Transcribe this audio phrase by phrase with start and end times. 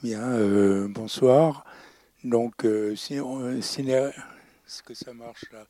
[0.00, 1.64] Bien, euh, bonsoir.
[2.22, 3.14] Donc, euh, si.
[3.16, 5.64] Est-ce que ça marche là?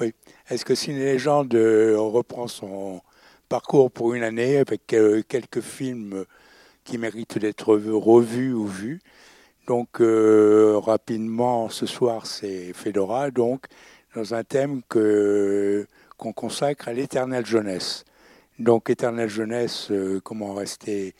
[0.00, 0.14] Oui.
[0.50, 3.02] Est-ce que Ciné Légende reprend son
[3.48, 6.24] parcours pour une année avec euh, quelques films
[6.82, 9.00] qui méritent d'être revus ou vus?
[9.68, 13.66] Donc, euh, rapidement, ce soir, c'est Fedora, donc,
[14.16, 15.86] dans un thème que,
[16.16, 18.04] qu'on consacre à l'éternelle jeunesse.
[18.58, 19.92] Donc, éternelle jeunesse,
[20.24, 21.14] comment rester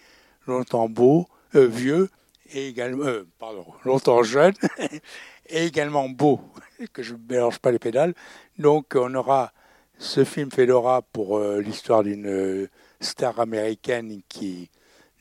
[0.48, 2.08] longtemps beau, vieux,
[2.52, 4.54] et également, euh, pardon, longtemps jeune,
[5.48, 6.40] et également beau,
[6.92, 8.14] que je ne mélange pas les pédales.
[8.58, 9.52] Donc, on aura
[9.98, 12.68] ce film Fedora pour euh, l'histoire d'une euh,
[13.00, 14.70] star américaine qui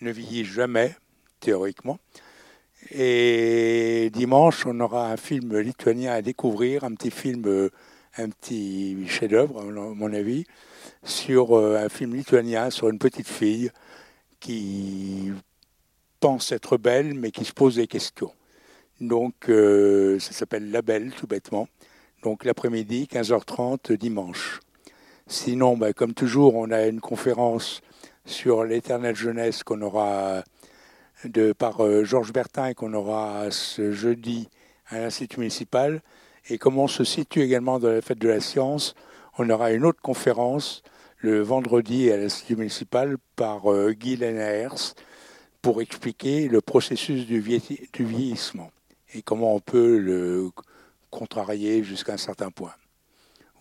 [0.02, 0.96] ne vieillit jamais,
[1.40, 2.00] théoriquement.
[2.90, 7.70] Et dimanche, on aura un film lituanien à découvrir, un petit film,
[8.18, 10.46] un petit chef-d'œuvre, à mon avis,
[11.04, 13.70] sur un film lituanien sur une petite fille
[14.40, 15.32] qui
[16.22, 18.32] pense être belle, mais qui se pose des questions.
[19.02, 21.68] Donc, euh, ça s'appelle La Belle, tout bêtement.
[22.24, 24.60] Donc, l'après-midi, 15h30, dimanche.
[25.26, 27.82] Sinon, bah, comme toujours, on a une conférence
[28.26, 30.44] sur l'éternelle jeunesse qu'on aura
[31.26, 34.48] de, par euh, Georges Bertin qu'on aura ce jeudi
[34.88, 36.02] à l'Institut municipal.
[36.50, 38.94] Et comme on se situe également dans la fête de la science,
[39.40, 40.84] on aura une autre conférence
[41.18, 44.94] le vendredi à l'Institut municipal par euh, Guy Lenaers
[45.62, 48.72] pour expliquer le processus du, vieilli- du vieillissement
[49.14, 50.50] et comment on peut le
[51.10, 52.74] contrarier jusqu'à un certain point.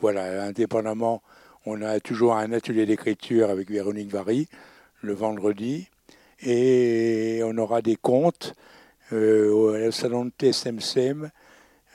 [0.01, 1.23] Voilà, indépendamment,
[1.67, 4.49] on a toujours un atelier d'écriture avec Véronique Vary
[5.03, 5.89] le vendredi
[6.43, 8.55] et on aura des contes
[9.13, 11.31] euh, au salon de TSMCM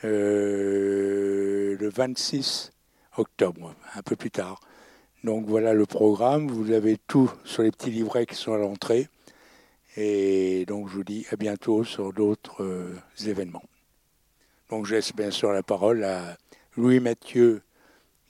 [0.03, 2.71] euh, le 26
[3.17, 4.59] octobre, un peu plus tard.
[5.23, 6.47] Donc voilà le programme.
[6.47, 9.07] Vous avez tout sur les petits livrets qui sont à l'entrée.
[9.97, 13.63] Et donc je vous dis à bientôt sur d'autres euh, événements.
[14.69, 16.37] Donc je laisse bien sûr la parole à
[16.75, 17.61] Louis Mathieu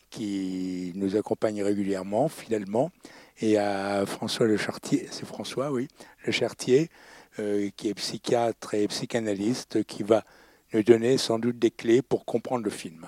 [0.09, 2.91] qui nous accompagne régulièrement, fidèlement,
[3.39, 5.87] et à François Le Chartier, c'est François, oui,
[6.25, 6.89] Le Chartier,
[7.39, 10.23] euh, qui est psychiatre et psychanalyste, qui va
[10.73, 13.07] nous donner sans doute des clés pour comprendre le film.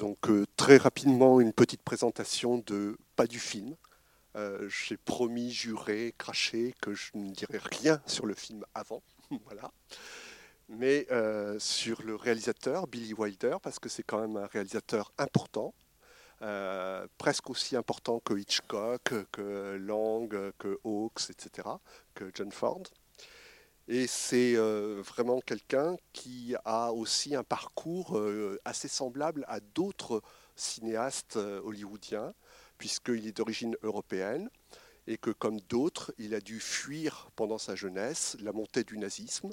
[0.00, 3.76] Donc euh, très rapidement, une petite présentation de pas du film.
[4.36, 9.02] Euh, J'ai promis, juré, craché que je ne dirais rien sur le film avant,
[9.44, 9.72] voilà.
[10.68, 15.74] Mais euh, sur le réalisateur Billy Wilder, parce que c'est quand même un réalisateur important,
[16.42, 21.68] euh, presque aussi important que Hitchcock, que Lang, que Hawks, etc.,
[22.14, 22.82] que John Ford.
[23.88, 28.22] Et c'est vraiment quelqu'un qui a aussi un parcours
[28.64, 30.22] assez semblable à d'autres
[30.54, 32.32] cinéastes hollywoodiens,
[32.80, 34.48] puisqu'il est d'origine européenne
[35.06, 39.50] et que, comme d'autres, il a dû fuir pendant sa jeunesse la montée du nazisme.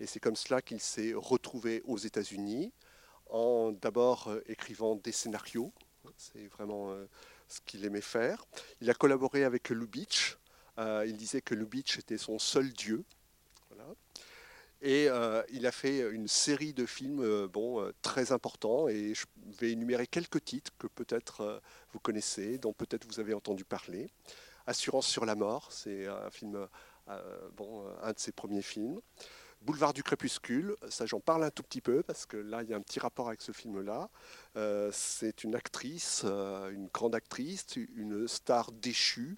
[0.00, 2.72] Et c'est comme cela qu'il s'est retrouvé aux États-Unis,
[3.30, 5.72] en d'abord euh, écrivant des scénarios.
[6.16, 7.06] C'est vraiment euh,
[7.46, 8.44] ce qu'il aimait faire.
[8.80, 10.36] Il a collaboré avec Lubitsch.
[10.78, 13.04] Euh, il disait que Lubitsch était son seul dieu.
[14.84, 19.14] Et euh, il a fait une série de films euh, bon, euh, très importants, et
[19.14, 19.24] je
[19.60, 21.62] vais énumérer quelques titres que peut-être
[21.92, 24.10] vous connaissez, dont peut-être vous avez entendu parler.
[24.66, 26.66] Assurance sur la mort, c'est un film,
[27.56, 29.00] bon, un de ses premiers films.
[29.60, 32.74] Boulevard du crépuscule, ça j'en parle un tout petit peu parce que là il y
[32.74, 34.08] a un petit rapport avec ce film-là.
[34.92, 39.36] C'est une actrice, une grande actrice, une star déchue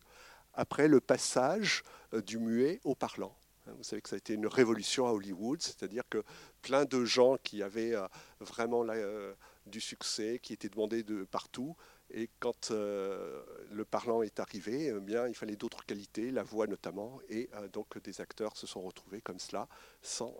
[0.52, 1.82] après le passage
[2.12, 3.34] du muet au parlant.
[3.66, 6.22] Vous savez que ça a été une révolution à Hollywood, c'est-à-dire que
[6.60, 8.06] plein de gens qui avaient euh,
[8.40, 9.34] vraiment euh,
[9.66, 11.74] du succès, qui étaient demandés de partout,
[12.10, 13.42] et quand euh,
[13.72, 17.98] le parlant est arrivé, eh bien, il fallait d'autres qualités, la voix notamment, et donc
[18.02, 19.66] des acteurs se sont retrouvés comme cela,
[20.02, 20.36] sans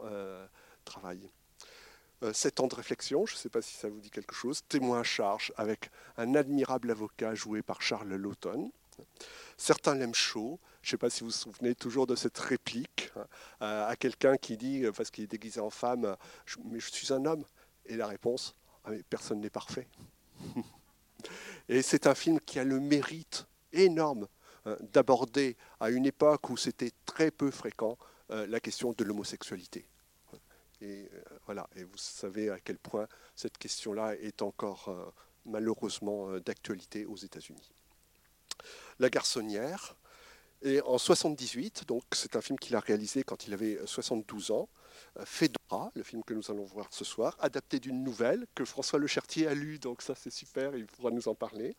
[0.85, 1.31] travail.
[2.33, 5.03] Sept ans de réflexion, je ne sais pas si ça vous dit quelque chose, témoin
[5.03, 8.71] charge avec un admirable avocat joué par Charles Lawton.
[9.57, 10.61] Certains l'aiment chaud.
[10.83, 13.27] Je ne sais pas si vous vous souvenez toujours de cette réplique hein,
[13.61, 16.17] à à quelqu'un qui dit, euh, parce qu'il est déguisé en femme, euh,
[16.65, 17.45] mais je suis un homme.
[17.87, 18.55] Et la réponse,
[18.85, 19.89] Ah, personne n'est parfait.
[21.69, 24.29] Et c'est un film qui a le mérite énorme
[24.67, 27.97] hein, d'aborder à une époque où c'était très peu fréquent
[28.31, 29.87] euh, la question de l'homosexualité.
[30.81, 35.11] Et euh, voilà, et vous savez à quel point cette question-là est encore euh,
[35.47, 37.73] malheureusement euh, d'actualité aux États-Unis.
[38.99, 39.97] La garçonnière.
[40.63, 44.69] Et en 78, donc c'est un film qu'il a réalisé quand il avait 72 ans,
[45.19, 48.99] euh, Fedora, le film que nous allons voir ce soir, adapté d'une nouvelle que François
[48.99, 51.77] Le Chertier a lue, donc ça c'est super, il pourra nous en parler.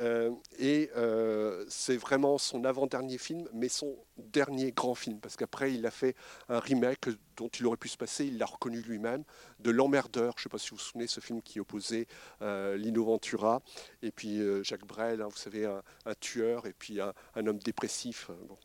[0.00, 5.74] Euh, et euh, c'est vraiment son avant-dernier film, mais son dernier grand film, parce qu'après
[5.74, 6.16] il a fait
[6.48, 9.22] un remake dont il aurait pu se passer, il l'a reconnu lui-même,
[9.60, 12.06] de L'Emmerdeur, je ne sais pas si vous vous souvenez, ce film qui opposait
[12.40, 13.60] euh, Lino Ventura
[14.02, 18.30] et puis Jacques Brel, hein, vous savez, un, tueur et puis un, homme dépressif.
[18.48, 18.56] Bon,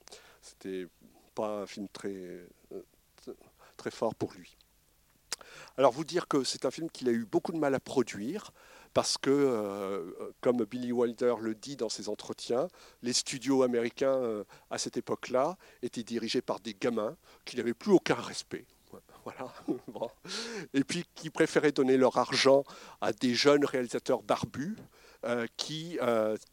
[0.42, 0.88] C'était
[1.36, 2.48] pas un film très,
[3.76, 4.58] très fort pour lui.
[5.78, 8.52] Alors vous dire que c'est un film qu'il a eu beaucoup de mal à produire
[8.94, 12.68] parce que, euh, comme Billy Wilder le dit dans ses entretiens,
[13.02, 17.92] les studios américains euh, à cette époque-là étaient dirigés par des gamins qui n'avaient plus
[17.92, 18.66] aucun respect.
[20.74, 22.64] Et puis qui préféraient donner leur argent
[23.02, 24.78] à des jeunes réalisateurs barbus
[25.26, 26.00] euh, qui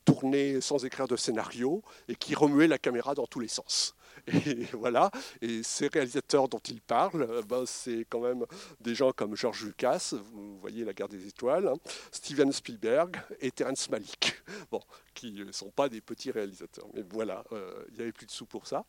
[0.05, 3.95] tournaient sans écrire de scénario et qui remuaient la caméra dans tous les sens.
[4.27, 5.11] Et voilà.
[5.43, 8.45] Et ces réalisateurs dont il parle, euh, ben, c'est quand même
[8.81, 11.75] des gens comme George Lucas, vous voyez La Guerre des Étoiles, hein,
[12.11, 14.43] Steven Spielberg et Terence Malick,
[15.15, 16.87] qui ne sont pas des petits réalisateurs.
[16.95, 18.85] Mais voilà, euh, il n'y avait plus de sous pour ça.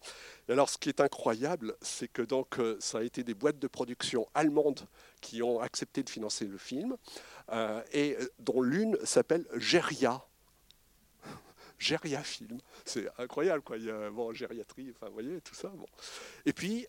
[0.48, 3.60] Et alors, ce qui est incroyable, c'est que donc, euh, ça a été des boîtes
[3.60, 4.88] de production allemandes
[5.22, 6.96] qui ont accepté de financer le film,
[7.94, 10.24] et dont l'une s'appelle Geria
[11.80, 12.60] Gériafilm.
[12.86, 13.78] C'est incroyable, quoi.
[13.78, 15.70] Il y a bon, gériatrie, enfin, vous voyez, tout ça.
[15.70, 15.86] Bon.
[16.46, 16.88] Et puis,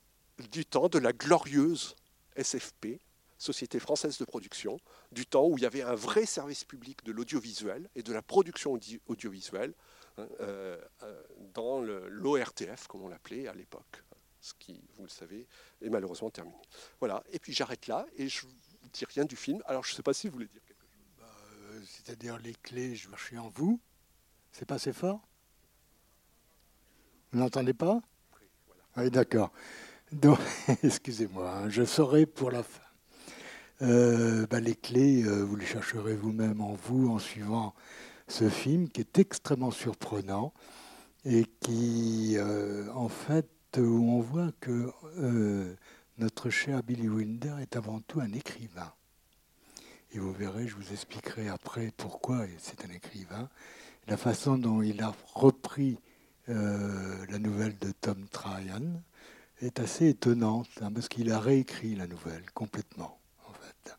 [0.50, 1.96] du temps de la glorieuse
[2.36, 3.00] SFP,
[3.38, 4.78] Société française de production,
[5.12, 8.22] du temps où il y avait un vrai service public de l'audiovisuel et de la
[8.22, 8.78] production
[9.08, 9.74] audiovisuelle
[10.16, 11.22] hein, euh, euh,
[11.52, 14.02] dans l'ORTF, comme on l'appelait à l'époque.
[14.40, 15.46] Ce qui, vous le savez,
[15.82, 16.56] est malheureusement terminé.
[16.98, 19.62] Voilà, et puis j'arrête là et je ne dis rien du film.
[19.66, 21.04] Alors je ne sais pas si vous voulez dire quelque chose.
[21.18, 23.80] Bah, euh, c'est-à-dire les clés, je marchais en vous.
[24.58, 25.20] C'est pas assez fort?
[27.30, 28.00] Vous n'entendez pas?
[28.96, 29.52] Oui, d'accord.
[30.12, 30.38] Donc,
[30.82, 32.80] excusez-moi, hein, je saurai pour la fin.
[33.82, 37.74] Euh, bah, les clés, euh, vous les chercherez vous-même en vous en suivant
[38.28, 40.54] ce film qui est extrêmement surprenant
[41.26, 44.90] et qui, euh, en fait, où on voit que
[46.16, 48.90] notre cher Billy Wilder est avant tout un écrivain.
[50.12, 53.50] Et vous verrez, je vous expliquerai après pourquoi c'est un écrivain
[54.06, 55.98] la façon dont il a repris
[56.48, 59.02] euh, la nouvelle de Tom Tryon
[59.60, 63.18] est assez étonnante, hein, parce qu'il a réécrit la nouvelle complètement.
[63.48, 63.96] En fait.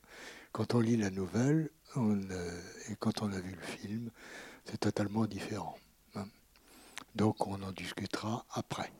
[0.51, 4.11] Quand on lit la nouvelle euh, et quand on a vu le film,
[4.65, 5.77] c'est totalement différent.
[6.15, 6.25] Hein.
[7.15, 8.91] Donc on en discutera après.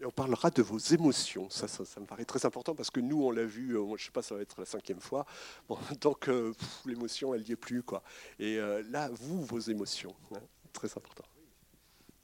[0.00, 1.48] Et on parlera de vos émotions.
[1.50, 3.98] Ça, ça, me paraît très important parce que nous, on l'a vu, euh, je ne
[3.98, 5.24] sais pas, ça va être la cinquième fois.
[5.68, 6.52] Bon, donc, euh,
[6.84, 7.82] l'émotion, elle n'y est plus.
[7.82, 8.02] Quoi.
[8.38, 10.40] Et euh, là, vous, vos émotions, hein,
[10.72, 11.24] très important.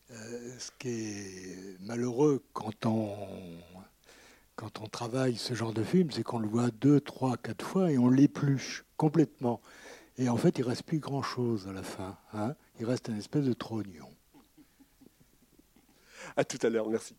[0.09, 3.17] ce qui est malheureux quand on,
[4.57, 7.93] quand on travaille ce genre de film, c'est qu'on le voit deux, trois, quatre fois
[7.93, 9.61] et on l'épluche complètement.
[10.19, 12.19] Et en fait, il reste plus grand-chose à la fin.
[12.35, 12.55] Hein.
[12.81, 14.09] il reste une espèce de trognon.
[16.37, 17.15] À tout à l'heure, merci.